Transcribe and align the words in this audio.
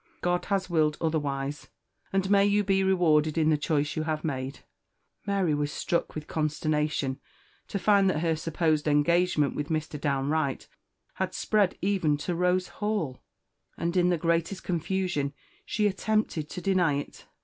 God 0.21 0.45
has 0.45 0.67
willed 0.67 0.97
otherwise, 0.99 1.67
an 2.11 2.23
may 2.27 2.43
you 2.43 2.63
be 2.63 2.83
rewarded 2.83 3.37
in 3.37 3.51
the 3.51 3.55
choice 3.55 3.95
you 3.95 4.01
have 4.01 4.23
made!" 4.23 4.61
Mary 5.27 5.53
was 5.53 5.71
struck 5.71 6.15
with 6.15 6.25
consternation 6.25 7.19
to 7.67 7.77
find 7.77 8.09
that 8.09 8.21
her 8.21 8.35
supposed 8.35 8.87
engagement 8.87 9.53
with 9.55 9.69
Mr. 9.69 10.01
Downe 10.01 10.29
Wright 10.31 10.67
had 11.13 11.35
spread 11.35 11.77
even 11.83 12.17
to 12.17 12.33
Rose 12.33 12.67
Hall; 12.69 13.21
and 13.77 13.95
in 13.95 14.09
the 14.09 14.17
greatest 14.17 14.63
confusion 14.63 15.33
she 15.67 15.85
attempted 15.85 16.49
to 16.49 16.61
deny 16.61 16.95
it. 16.95 17.27